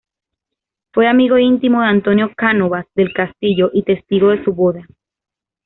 Fue 0.93 1.05
amigo 1.07 1.37
íntimo 1.37 1.81
de 1.83 1.89
Antonio 1.89 2.31
Cánovas 2.35 2.87
del 2.95 3.13
Castillo, 3.13 3.69
y 3.71 3.83
testigo 3.83 4.29
de 4.31 4.43
su 4.43 4.51
boda. 4.51 4.83